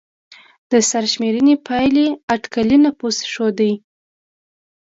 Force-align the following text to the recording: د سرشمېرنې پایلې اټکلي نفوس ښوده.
د 0.71 0.73
سرشمېرنې 0.89 1.55
پایلې 1.67 2.07
اټکلي 2.33 2.77
نفوس 2.85 3.17
ښوده. 3.31 3.71